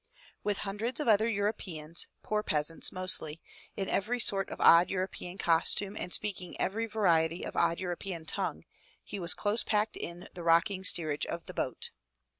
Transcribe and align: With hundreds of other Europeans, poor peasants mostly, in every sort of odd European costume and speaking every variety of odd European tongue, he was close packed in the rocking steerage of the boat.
With 0.43 0.57
hundreds 0.65 0.99
of 0.99 1.07
other 1.07 1.27
Europeans, 1.27 2.07
poor 2.23 2.41
peasants 2.41 2.91
mostly, 2.91 3.39
in 3.77 3.87
every 3.87 4.19
sort 4.19 4.49
of 4.49 4.59
odd 4.59 4.89
European 4.89 5.37
costume 5.37 5.95
and 5.95 6.11
speaking 6.11 6.59
every 6.59 6.87
variety 6.87 7.43
of 7.45 7.55
odd 7.55 7.79
European 7.79 8.25
tongue, 8.25 8.63
he 9.03 9.19
was 9.19 9.35
close 9.35 9.61
packed 9.61 9.95
in 9.95 10.27
the 10.33 10.41
rocking 10.41 10.83
steerage 10.83 11.27
of 11.27 11.45
the 11.45 11.53
boat. 11.53 11.91